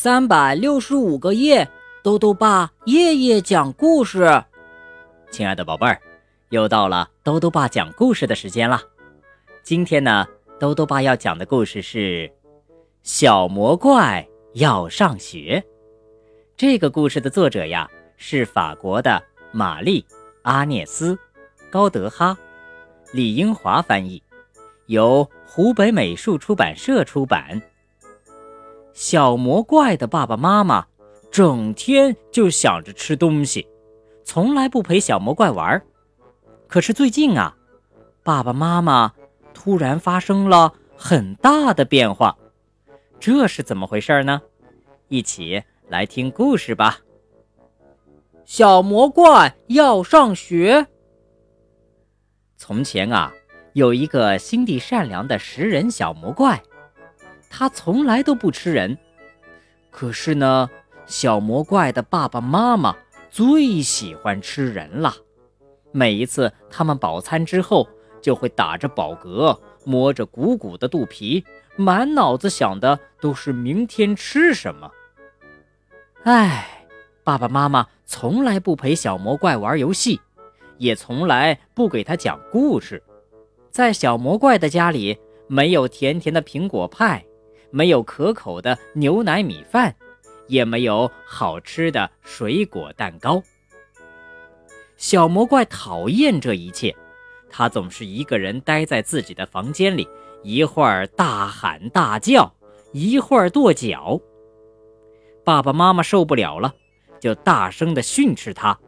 [0.00, 1.68] 三百六十五个夜，
[2.04, 4.44] 豆豆爸夜夜讲故事。
[5.32, 6.00] 亲爱的宝贝儿，
[6.50, 8.80] 又到了豆豆爸讲故事的时间了。
[9.64, 10.24] 今天呢，
[10.60, 12.28] 豆豆爸要讲的故事是
[13.02, 14.24] 《小魔怪
[14.54, 15.60] 要上学》。
[16.56, 20.00] 这个故事的作者呀，是法国的玛丽·
[20.42, 21.12] 阿涅斯·
[21.72, 22.38] 高德哈，
[23.12, 24.22] 李英华翻译，
[24.86, 27.60] 由湖北美术出版社出版。
[28.98, 30.84] 小魔怪的爸爸妈妈
[31.30, 33.68] 整天就想着吃东西，
[34.24, 35.80] 从来不陪小魔怪玩。
[36.66, 37.56] 可是最近啊，
[38.24, 39.12] 爸爸妈妈
[39.54, 42.36] 突然发生了很大的变化，
[43.20, 44.42] 这是怎么回事呢？
[45.06, 46.98] 一起来听故事吧。
[48.44, 50.88] 小魔怪要上学。
[52.56, 53.32] 从前啊，
[53.74, 56.60] 有一个心地善良的食人小魔怪。
[57.50, 58.96] 他从来都不吃人，
[59.90, 60.68] 可是呢，
[61.06, 62.96] 小魔怪的爸爸妈妈
[63.30, 65.14] 最喜欢吃人了。
[65.90, 67.88] 每一次他们饱餐之后，
[68.20, 71.44] 就会打着饱嗝，摸着鼓鼓的肚皮，
[71.76, 74.90] 满脑子想的都是明天吃什么。
[76.24, 76.86] 唉，
[77.24, 80.20] 爸爸妈妈从来不陪小魔怪玩游戏，
[80.76, 83.02] 也从来不给他讲故事。
[83.70, 87.24] 在小魔怪的家里，没有甜甜的苹果派。
[87.70, 89.94] 没有可口的牛奶米饭，
[90.46, 93.42] 也没有好吃的水果蛋糕。
[94.96, 96.94] 小魔怪讨厌这一切，
[97.50, 100.08] 他总是一个人待在自己的房间里，
[100.42, 102.52] 一会儿大喊大叫，
[102.92, 104.20] 一会儿跺脚。
[105.44, 106.74] 爸爸妈妈受不了了，
[107.20, 108.78] 就大声地训斥他：“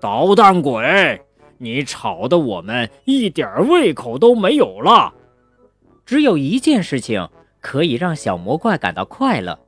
[0.00, 1.20] 捣蛋鬼，
[1.58, 5.14] 你吵得我们一点胃口都没有了。”
[6.04, 7.28] 只有一件事情。
[7.62, 9.58] 可以让小魔怪感到快乐，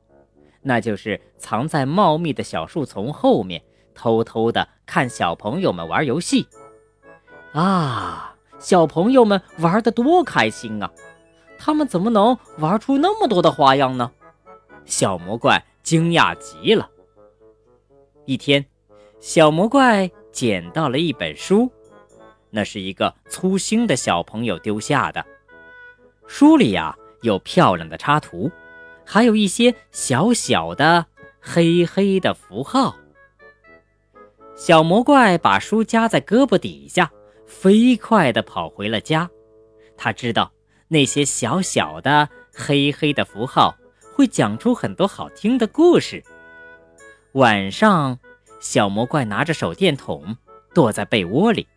[0.61, 3.63] 那就是藏在茂密的小树丛后面，
[3.95, 6.45] 偷偷地看小朋友们玩游戏。
[7.53, 10.91] 啊，小朋友们玩得多开心啊！
[11.57, 14.11] 他们怎么能玩出那么多的花样呢？
[14.85, 16.89] 小魔怪惊讶极了。
[18.25, 18.65] 一天，
[19.21, 21.71] 小魔怪捡到了一本书，
[22.49, 25.25] 那是一个粗心的小朋友丢下的。
[26.27, 26.93] 书里呀。
[27.25, 28.49] 有漂亮的插图，
[29.03, 31.05] 还有一些小小的
[31.41, 32.95] 黑黑的符号。
[34.55, 37.11] 小魔怪把书夹在胳膊底下，
[37.45, 39.29] 飞快地跑回了家。
[39.97, 40.53] 他知道
[40.87, 43.75] 那些小小的黑黑的符号
[44.13, 46.23] 会讲出很多好听的故事。
[47.33, 48.17] 晚上，
[48.61, 50.37] 小魔怪拿着手电筒，
[50.73, 51.67] 躲在被窝里，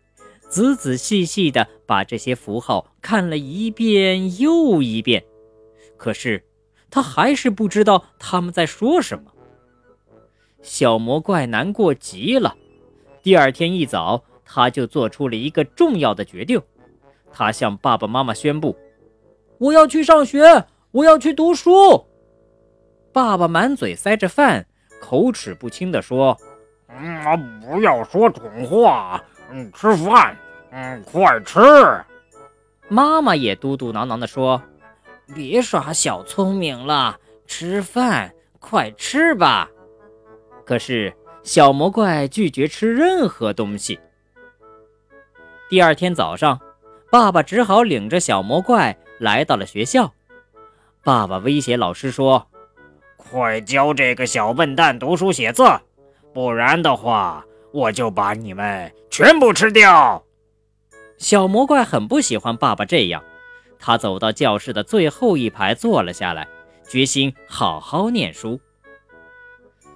[0.47, 5.25] 仔仔细细地把这些符号看了一遍又一遍。
[5.99, 6.41] 可是，
[6.89, 9.29] 他还是不知道他们在说什么。
[10.61, 12.55] 小魔怪难过极了。
[13.21, 16.59] 第二天一早，他就做出了一个重要的决定。
[17.33, 18.77] 他向爸爸妈妈宣布
[19.59, 22.05] ：“我要去上学，我要去读书。”
[23.11, 24.65] 爸爸满嘴塞着饭，
[25.01, 26.37] 口齿不清地说
[26.87, 29.21] ：“嗯，不要说蠢话，
[29.51, 30.37] 嗯，吃饭，
[30.71, 31.59] 嗯，快吃。”
[32.87, 34.61] 妈妈也嘟嘟囔囔地说。
[35.33, 39.69] 别耍小聪明了，吃饭，快吃吧！
[40.65, 41.13] 可是
[41.43, 43.99] 小魔怪拒绝吃任何东西。
[45.69, 46.59] 第二天早上，
[47.11, 50.13] 爸爸只好领着小魔怪来到了学校。
[51.03, 52.47] 爸爸威胁老师说
[53.15, 55.63] ：“快教这个小笨蛋读书写字，
[56.33, 60.23] 不然的话，我就把你们全部吃掉。”
[61.17, 63.23] 小魔怪很不喜欢爸爸这样。
[63.79, 66.47] 他走到教室的最后一排坐了下来，
[66.87, 68.59] 决心好好念书。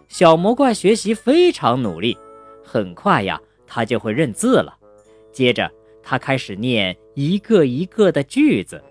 [0.07, 2.17] 小魔怪学习非常努力，
[2.63, 4.77] 很快呀，他就会认字了。
[5.31, 5.69] 接着，
[6.01, 8.81] 他开始念一个一个的句子，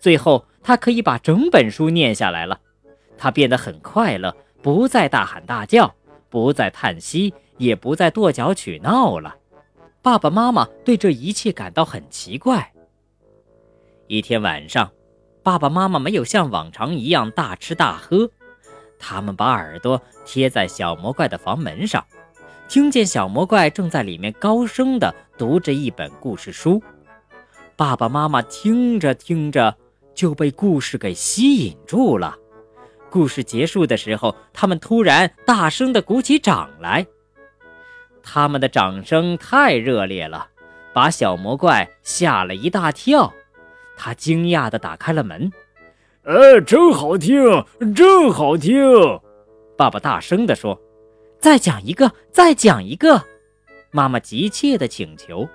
[0.00, 2.58] 最后他可以把整本书念下来了。
[3.16, 5.94] 他变得很快乐，不再大喊大叫，
[6.28, 9.36] 不再叹息，也不再跺脚取闹了。
[10.00, 12.71] 爸爸妈妈对这一切感到很奇怪。
[14.12, 14.92] 一天晚上，
[15.42, 18.30] 爸爸妈妈没有像往常一样大吃大喝，
[18.98, 22.04] 他们把耳朵贴在小魔怪的房门上，
[22.68, 26.82] 听见小魔怪正在里面高声地读着一本故事书。
[27.74, 29.74] 爸爸妈妈听着听着
[30.14, 32.36] 就被故事给吸引住了。
[33.08, 37.06] 故事结束的时候，他们突然大声地鼓起掌来。
[38.22, 40.48] 他们的掌声太热烈了，
[40.92, 43.32] 把小魔怪吓了一大跳。
[43.96, 45.50] 他惊讶地打开了门，
[46.24, 48.74] 哎，真好听，真好听！
[49.76, 50.80] 爸爸大声地说
[51.40, 53.22] ：“再讲一个，再讲一个！”
[53.90, 55.48] 妈妈急切地请求。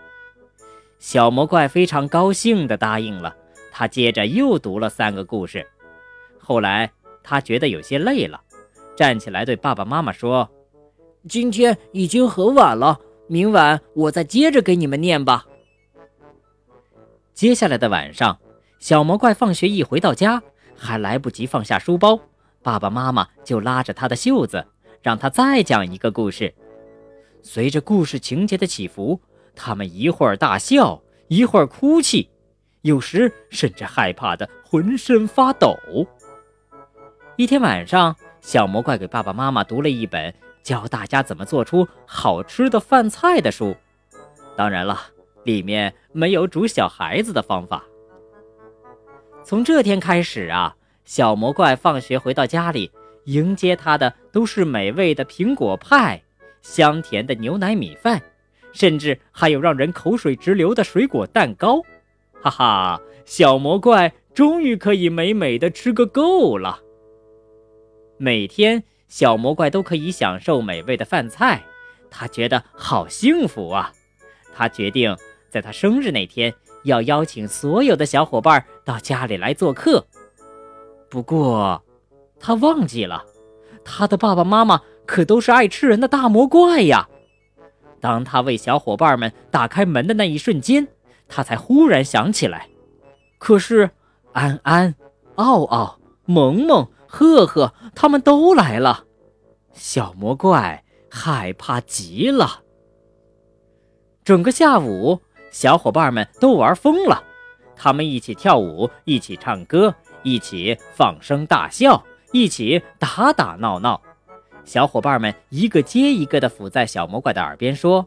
[1.00, 3.36] 小魔怪非常高兴地答应了。
[3.72, 5.66] 他接着又读了三个故事。
[6.40, 6.92] 后来
[7.24, 8.42] 他觉得有些累了，
[8.96, 10.50] 站起来对爸爸妈妈说
[11.30, 15.46] ：“今天已经很晚了，明晚我再接着给你们念吧。”
[17.38, 18.40] 接下来的晚上，
[18.80, 20.42] 小魔怪放学一回到家，
[20.76, 22.20] 还来不及放下书包，
[22.64, 24.66] 爸爸妈妈就拉着他的袖子，
[25.04, 26.52] 让他再讲一个故事。
[27.44, 29.22] 随着故事情节的起伏，
[29.56, 32.28] 他们一会儿大笑，一会儿哭泣，
[32.82, 35.78] 有时甚至害怕的浑身发抖。
[37.36, 40.34] 一天晚上，小魔怪给爸爸妈妈读了一本
[40.64, 43.76] 教大家怎么做出好吃的饭菜的书，
[44.56, 45.00] 当然了。
[45.44, 47.86] 里面没有煮小孩子的方法。
[49.44, 50.76] 从这天开始啊，
[51.06, 52.92] 小魔怪放学回到家里，
[53.26, 56.24] 迎接他的都是美味的苹果派、
[56.64, 58.20] 香甜的牛奶米饭，
[58.74, 61.84] 甚至还有让人口水直流的水果蛋糕。
[62.42, 66.80] 哈哈，小魔怪终于可以美美的吃个够了。
[68.18, 71.64] 每天，小魔怪都可以享受美味的饭菜，
[72.10, 73.94] 他觉得好幸福啊！
[74.52, 75.16] 他决定。
[75.50, 76.54] 在他生日那天，
[76.84, 80.06] 要邀请所有的小伙伴到家里来做客。
[81.10, 81.82] 不过，
[82.40, 83.26] 他忘记了，
[83.84, 87.08] 他的爸爸妈妈可都是爱吃人的大魔怪呀。
[88.00, 90.88] 当他为小伙伴们打开门的那一瞬间，
[91.28, 92.68] 他才忽然想起来。
[93.38, 93.90] 可是，
[94.34, 94.96] 安安、
[95.36, 99.06] 奥奥、萌萌、赫赫他们都来了，
[99.74, 102.64] 小魔怪害怕极了。
[104.26, 105.22] 整个下午。
[105.58, 107.24] 小伙伴们都玩疯了，
[107.76, 114.00] 他们一起跳舞，一起唱歌，一起放声大笑，一起打打闹闹。
[114.66, 118.06] 小伙伴们一个接一个地伏在小魔怪的耳边说：“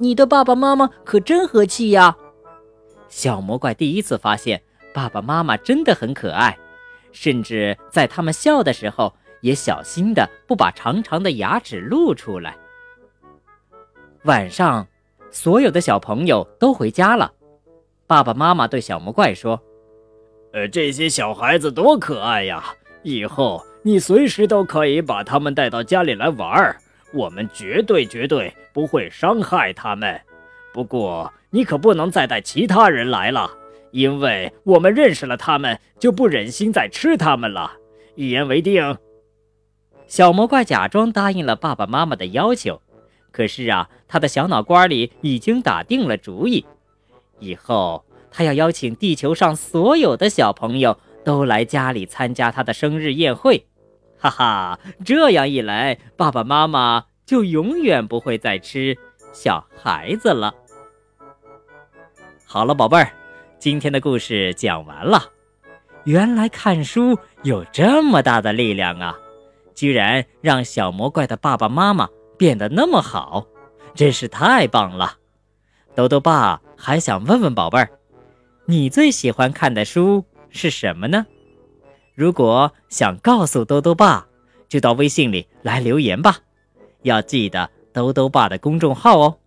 [0.00, 2.16] 你的爸爸妈妈可真和气呀！”
[3.10, 4.62] 小魔怪第一次发现
[4.94, 6.56] 爸爸妈妈真的很可爱，
[7.12, 9.12] 甚至在他们笑的时候
[9.42, 12.56] 也小心地不把长长的牙齿露出来。
[14.22, 14.86] 晚上。
[15.30, 17.32] 所有的小朋友都回家了，
[18.06, 19.60] 爸爸妈妈对小魔怪说
[20.52, 22.64] ：“呃，这些小孩子多可爱呀！
[23.02, 26.76] 以后你随时都可以把他们带到家里来玩儿，
[27.14, 30.20] 我们绝对绝对不会伤害他们。
[30.72, 33.50] 不过你可不能再带其他人来了，
[33.92, 37.72] 因为我们认识了他们，就不忍心再吃他们了。
[38.16, 38.98] 一言为定。”
[40.06, 42.82] 小魔怪假装答应了爸爸妈妈的要求。
[43.32, 46.66] 可是啊，他的小脑瓜里已经打定了主意，
[47.38, 53.66] 以后他要邀请地球上所有的小朋友都来家里参加他的生日宴会。
[54.18, 58.96] 哈哈，这样一来，爸爸妈妈就永远不会再吃
[59.32, 60.54] 小孩子了。
[62.44, 63.12] 好了，宝贝儿，
[63.58, 65.22] 今天的故事讲完了。
[66.04, 69.18] 原来看书有这么大的力量啊！
[69.74, 72.08] 居然让小魔怪的爸爸妈妈。
[72.40, 73.46] 变得那么好，
[73.94, 75.18] 真是太棒了！
[75.94, 77.90] 豆豆爸还想问问宝贝儿，
[78.64, 81.26] 你最喜欢看的书是什么呢？
[82.14, 84.26] 如果想告诉豆豆爸，
[84.70, 86.38] 就到微信里来留言吧。
[87.02, 89.38] 要记得豆豆爸的公众号哦，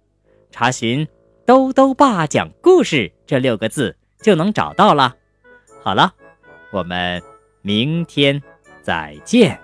[0.51, 1.07] 查询
[1.47, 5.15] “豆豆爸讲故事”这六个字就能找到了。
[5.81, 6.13] 好了，
[6.71, 7.19] 我们
[7.63, 8.39] 明天
[8.83, 9.62] 再见。